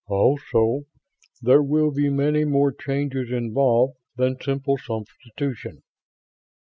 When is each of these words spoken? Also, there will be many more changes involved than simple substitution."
Also, 0.07 0.87
there 1.43 1.61
will 1.61 1.91
be 1.91 2.09
many 2.09 2.43
more 2.43 2.71
changes 2.71 3.29
involved 3.31 3.93
than 4.15 4.35
simple 4.41 4.75
substitution." 4.79 5.83